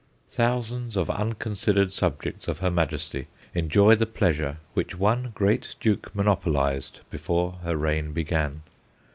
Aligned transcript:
Thousands 0.31 0.97
of 0.97 1.11
unconsidered 1.11 1.93
subjects 1.93 2.47
of 2.47 2.57
Her 2.57 2.71
Majesty 2.71 3.27
enjoy 3.53 3.93
the 3.93 4.07
pleasure 4.07 4.57
which 4.73 4.95
one 4.97 5.31
great 5.35 5.75
duke 5.79 6.15
monopolized 6.15 7.01
before 7.11 7.59
her 7.61 7.77
reign 7.77 8.11
began. 8.11 8.63